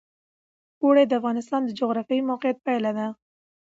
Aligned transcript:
اوړي 0.83 1.03
د 1.07 1.13
افغانستان 1.19 1.61
د 1.65 1.69
جغرافیایي 1.79 2.27
موقیعت 2.31 2.57
پایله 2.65 2.91
ده. 2.97 3.07